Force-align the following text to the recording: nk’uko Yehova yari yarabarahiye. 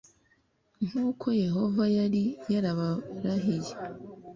nk’uko 0.87 1.25
Yehova 1.43 1.83
yari 1.97 2.23
yarabarahiye. 2.53 3.71